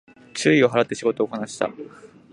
[0.33, 1.73] 注意を払って仕事をこなしていた